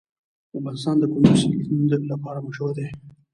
افغانستان 0.57 0.95
د 0.99 1.03
کندز 1.11 1.39
سیند 1.63 1.91
لپاره 2.11 2.43
مشهور 2.47 2.71
دی. 2.77 2.87